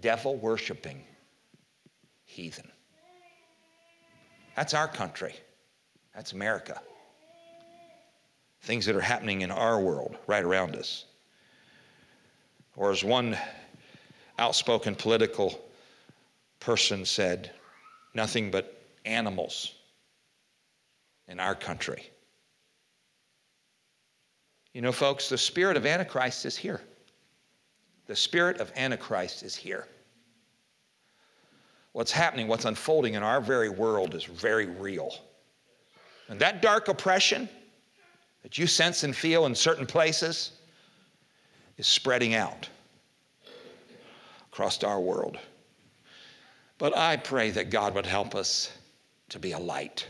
[0.00, 1.04] devil worshiping
[2.24, 2.68] heathen.
[4.56, 5.34] That's our country.
[6.12, 6.80] That's America
[8.64, 11.04] things that are happening in our world right around us.
[12.76, 13.36] Or as one
[14.38, 15.62] outspoken political
[16.60, 17.50] person said,
[18.14, 19.74] nothing but animals
[21.28, 22.10] in our country.
[24.72, 26.80] You know, folks, the spirit of Antichrist is here.
[28.06, 29.86] The spirit of Antichrist is here.
[31.92, 35.14] What's happening, what's unfolding in our very world is very real.
[36.28, 37.48] And that dark oppression,
[38.44, 40.52] that you sense and feel in certain places
[41.78, 42.68] is spreading out
[44.52, 45.38] across our world.
[46.76, 48.70] But I pray that God would help us
[49.30, 50.06] to be a light.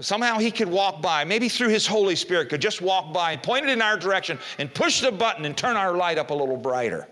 [0.00, 3.42] Somehow he could walk by, maybe through his Holy Spirit, could just walk by and
[3.42, 6.34] point it in our direction and push the button and turn our light up a
[6.34, 7.08] little brighter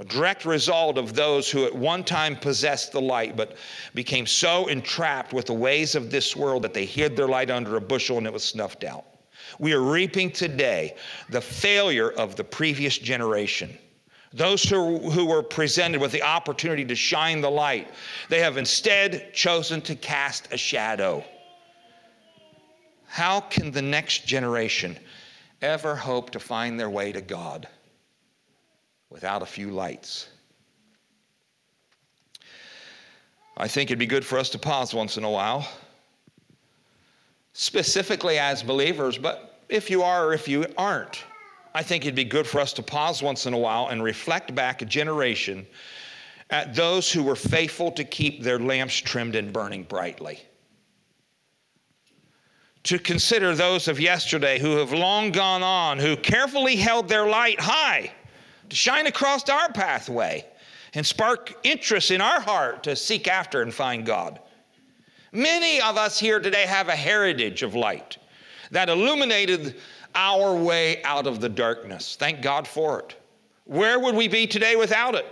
[0.00, 3.56] a direct result of those who at one time possessed the light but
[3.94, 7.76] became so entrapped with the ways of this world that they hid their light under
[7.76, 9.04] a bushel and it was snuffed out.
[9.58, 10.96] We are reaping today
[11.28, 13.76] the failure of the previous generation.
[14.32, 17.90] Those who, who were presented with the opportunity to shine the light,
[18.30, 21.22] they have instead chosen to cast a shadow.
[23.06, 24.96] How can the next generation
[25.60, 27.68] ever hope to find their way to God?
[29.10, 30.28] Without a few lights.
[33.56, 35.68] I think it'd be good for us to pause once in a while,
[37.52, 41.24] specifically as believers, but if you are or if you aren't,
[41.74, 44.54] I think it'd be good for us to pause once in a while and reflect
[44.54, 45.66] back a generation
[46.48, 50.40] at those who were faithful to keep their lamps trimmed and burning brightly.
[52.84, 57.60] To consider those of yesterday who have long gone on, who carefully held their light
[57.60, 58.10] high
[58.70, 60.44] to shine across our pathway
[60.94, 64.40] and spark interest in our heart to seek after and find God.
[65.32, 68.18] Many of us here today have a heritage of light
[68.70, 69.76] that illuminated
[70.14, 72.16] our way out of the darkness.
[72.18, 73.16] Thank God for it.
[73.64, 75.26] Where would we be today without it?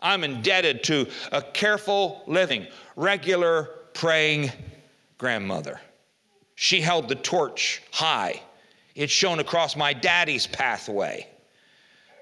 [0.00, 2.66] I'm indebted to a careful living,
[2.96, 4.50] regular praying
[5.18, 5.80] grandmother.
[6.54, 8.40] She held the torch high.
[8.94, 11.26] It shone across my daddy's pathway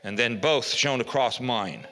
[0.07, 1.85] and then both shone across mine.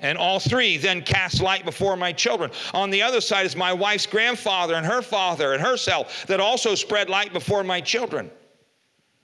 [0.00, 2.52] And all three then cast light before my children.
[2.72, 6.76] On the other side is my wife's grandfather and her father and herself that also
[6.76, 8.30] spread light before my children.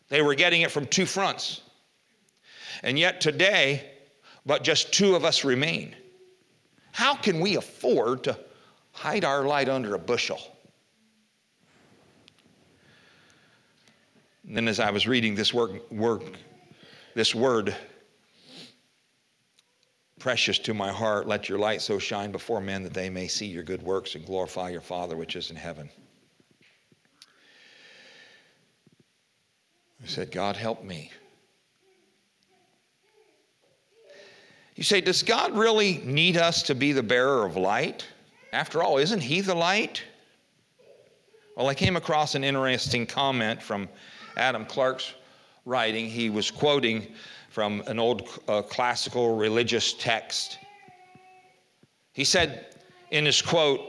[0.09, 1.61] They were getting it from two fronts.
[2.83, 3.93] And yet today,
[4.45, 5.95] but just two of us remain.
[6.91, 8.37] How can we afford to
[8.91, 10.41] hide our light under a bushel?
[14.49, 16.25] And then as I was reading this work, work
[17.15, 17.77] this word,
[20.23, 23.47] precious to my heart, let your light so shine before men that they may see
[23.47, 25.91] your good works and glorify your Father which is in heaven.
[30.01, 31.11] I said, God, help me.
[34.77, 38.07] You say, does God really need us to be the bearer of light?
[38.53, 40.05] After all, isn't He the light?
[41.57, 43.89] Well, I came across an interesting comment from
[44.37, 45.15] Adam Clarke's
[45.65, 46.07] writing.
[46.07, 47.09] He was quoting
[47.53, 50.59] from an old uh, classical religious text.
[52.15, 52.75] He said
[53.11, 53.81] in his quote,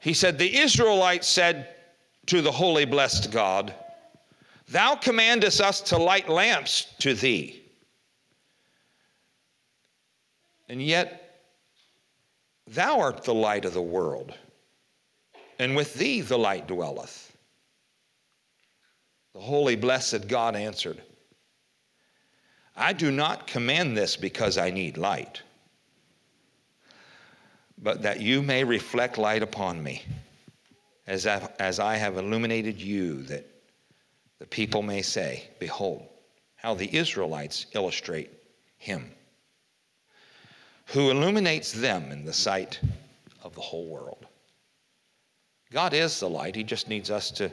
[0.00, 1.68] he said, The Israelites said
[2.26, 3.74] to the holy blessed God,
[4.68, 7.62] Thou commandest us to light lamps to thee.
[10.68, 11.40] And yet,
[12.66, 14.34] thou art the light of the world,
[15.58, 17.34] and with thee the light dwelleth.
[19.32, 21.00] The holy, blessed God answered,
[22.76, 25.42] I do not command this because I need light,
[27.78, 30.02] but that you may reflect light upon me,
[31.06, 33.46] as I, as I have illuminated you, that
[34.38, 36.08] the people may say, Behold,
[36.56, 38.30] how the Israelites illustrate
[38.76, 39.10] him
[40.86, 42.80] who illuminates them in the sight
[43.42, 44.26] of the whole world.
[45.72, 46.54] God is the light.
[46.54, 47.50] He just needs us to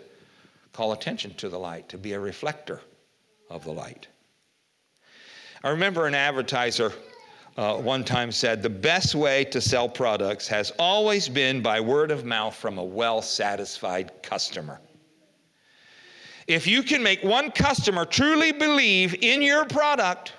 [0.74, 2.82] call attention to the light, to be a reflector
[3.49, 4.07] of the light.
[5.64, 6.91] I remember an advertiser
[7.57, 12.09] uh, one time said the best way to sell products has always been by word
[12.09, 14.80] of mouth from a well satisfied customer.
[16.47, 20.34] If you can make one customer truly believe in your product,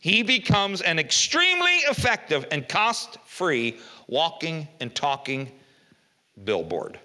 [0.00, 5.50] he becomes an extremely effective and cost free walking and talking
[6.44, 6.98] billboard.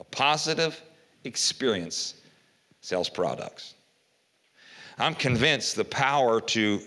[0.00, 0.80] A positive
[1.24, 2.14] experience
[2.80, 3.74] sells products.
[4.98, 6.80] I'm convinced the power to,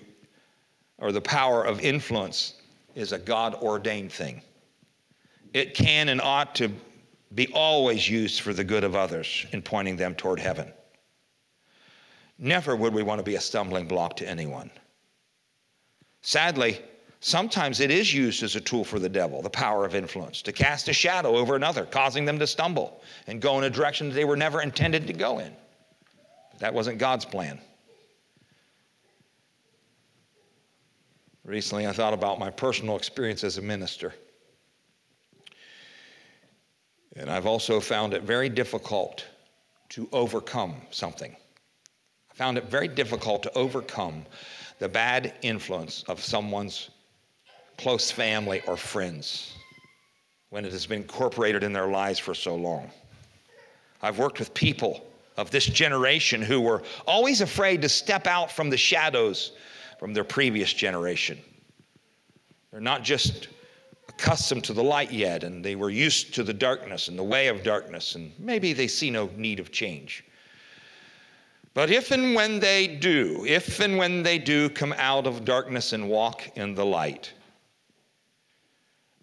[0.97, 2.55] or the power of influence
[2.93, 4.41] is a God ordained thing.
[5.53, 6.69] It can and ought to
[7.35, 10.71] be always used for the good of others in pointing them toward heaven.
[12.37, 14.69] Never would we want to be a stumbling block to anyone.
[16.21, 16.81] Sadly,
[17.21, 20.51] sometimes it is used as a tool for the devil, the power of influence, to
[20.51, 24.15] cast a shadow over another, causing them to stumble and go in a direction that
[24.15, 25.53] they were never intended to go in.
[26.51, 27.59] But that wasn't God's plan.
[31.51, 34.13] Recently, I thought about my personal experience as a minister.
[37.17, 39.25] And I've also found it very difficult
[39.89, 41.35] to overcome something.
[42.31, 44.25] I found it very difficult to overcome
[44.79, 46.89] the bad influence of someone's
[47.77, 49.53] close family or friends
[50.51, 52.89] when it has been incorporated in their lives for so long.
[54.01, 58.69] I've worked with people of this generation who were always afraid to step out from
[58.69, 59.51] the shadows
[60.01, 61.37] from their previous generation.
[62.71, 63.49] They're not just
[64.09, 67.49] accustomed to the light yet, and they were used to the darkness and the way
[67.49, 70.25] of darkness, and maybe they see no need of change.
[71.75, 75.93] But if and when they do, if and when they do come out of darkness
[75.93, 77.31] and walk in the light,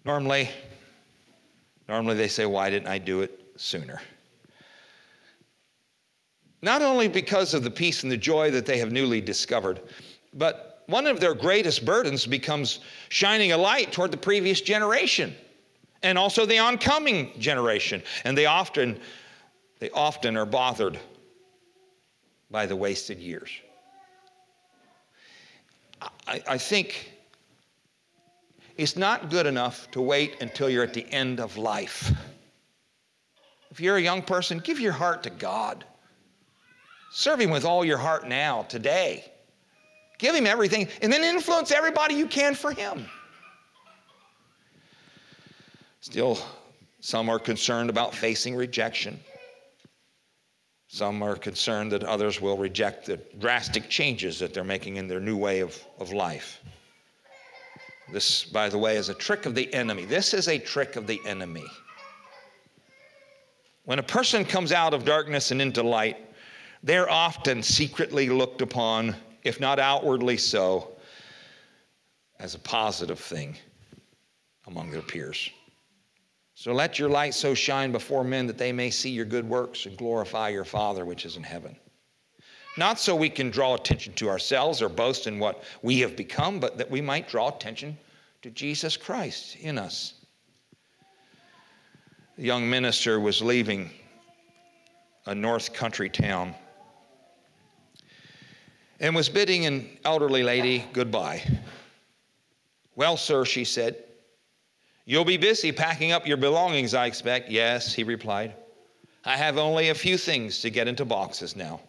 [0.05, 0.49] normally,
[1.89, 4.01] normally they say, Why didn't I do it sooner?
[6.63, 9.81] Not only because of the peace and the joy that they have newly discovered,
[10.33, 12.81] but one of their greatest burdens becomes
[13.11, 15.35] shining a light toward the previous generation
[16.03, 18.03] and also the oncoming generation.
[18.25, 18.99] And they often,
[19.81, 20.99] they often are bothered
[22.51, 23.51] by the wasted years.
[26.27, 27.13] I, I think
[28.79, 32.11] it's not good enough to wait until you're at the end of life.
[33.71, 35.85] If you're a young person, give your heart to God.
[37.11, 39.31] Serve Him with all your heart now, today.
[40.19, 43.07] Give Him everything, and then influence everybody you can for Him.
[46.01, 46.39] Still,
[47.01, 49.19] some are concerned about facing rejection.
[50.89, 55.21] Some are concerned that others will reject the drastic changes that they're making in their
[55.21, 56.61] new way of, of life.
[58.11, 60.07] This, by the way, is a trick of the enemy.
[60.07, 61.67] This is a trick of the enemy.
[63.85, 66.17] When a person comes out of darkness and into light,
[66.83, 69.15] they're often secretly looked upon,
[69.45, 70.97] if not outwardly so,
[72.39, 73.57] as a positive thing
[74.67, 75.51] among their peers.
[76.55, 79.87] So let your light so shine before men that they may see your good works
[79.87, 81.77] and glorify your Father which is in heaven.
[82.77, 86.61] Not so we can draw attention to ourselves or boast in what we have become,
[86.61, 87.97] but that we might draw attention
[88.43, 90.15] to Jesus Christ in us.
[92.37, 93.91] The young minister was leaving
[95.27, 96.55] a north country town
[99.01, 101.43] and was bidding an elderly lady goodbye.
[102.97, 104.05] Well, sir, she said,
[105.05, 107.49] you'll be busy packing up your belongings, I expect.
[107.51, 108.55] Yes, he replied.
[109.25, 111.81] I have only a few things to get into boxes now.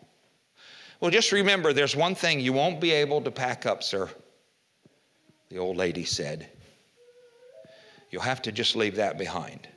[0.99, 4.09] Well, just remember there's one thing you won't be able to pack up, sir.
[5.49, 6.47] The old lady said,
[8.11, 9.67] You'll have to just leave that behind.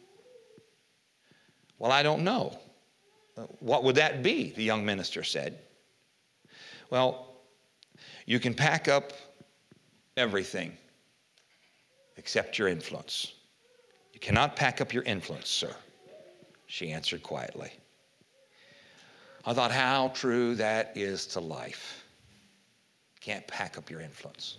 [1.79, 2.59] Well, I don't know.
[3.61, 4.53] What would that be?
[4.53, 5.59] The young minister said.
[6.93, 7.29] Well,
[8.27, 9.15] you can pack up
[10.19, 10.77] everything
[12.19, 13.33] except your influence.
[14.13, 15.75] You cannot pack up your influence, sir,
[16.67, 17.73] she answered quietly.
[19.47, 22.05] I thought, how true that is to life.
[23.23, 24.59] Can't pack up your influence.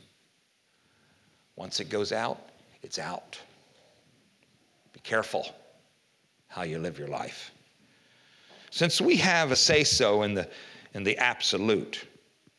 [1.56, 2.50] Once it goes out,
[2.82, 3.40] it's out.
[4.92, 5.54] Be careful
[6.48, 7.52] how you live your life.
[8.72, 10.50] Since we have a say so in the,
[10.96, 12.08] in the absolute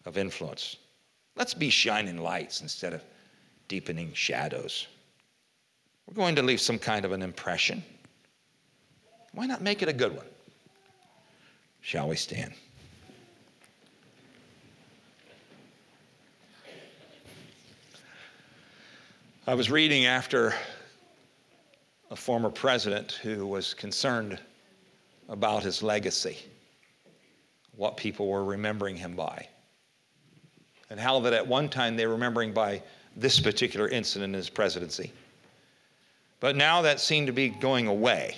[0.04, 0.76] of influence,
[1.36, 3.02] let's be shining lights instead of
[3.68, 4.86] deepening shadows.
[6.06, 7.82] We're going to leave some kind of an impression.
[9.32, 10.26] Why not make it a good one?
[11.80, 12.52] Shall we stand?
[19.46, 20.54] I was reading after
[22.10, 24.38] a former president who was concerned
[25.28, 26.38] about his legacy,
[27.76, 29.46] what people were remembering him by,
[30.94, 32.80] and how that at one time they were remembering by
[33.16, 35.10] this particular incident in his presidency.
[36.38, 38.36] But now that seemed to be going away.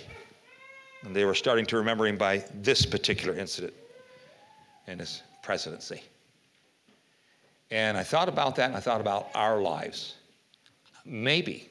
[1.02, 3.74] And they were starting to remember him by this particular incident
[4.86, 6.02] in his presidency.
[7.70, 10.14] And I thought about that and I thought about our lives.
[11.04, 11.68] Maybe,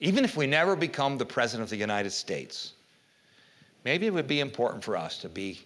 [0.00, 2.72] even if we never become the President of the United States,
[3.84, 5.60] maybe it would be important for us to be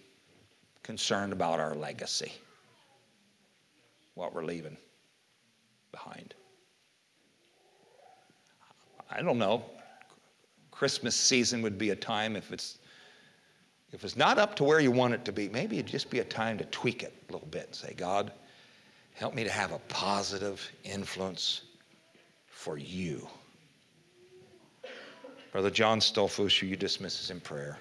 [0.83, 2.33] concerned about our legacy,
[4.19, 4.77] what we're leaving
[5.93, 6.35] behind.
[9.09, 9.63] I don't know.
[10.71, 12.79] Christmas season would be a time if it's
[13.91, 16.19] if it's not up to where you want it to be, maybe it'd just be
[16.19, 18.31] a time to tweak it a little bit and say, God,
[19.15, 21.61] help me to have a positive influence
[22.45, 23.27] for you.
[25.51, 27.79] Brother John Stolfus, you dismiss us in prayer?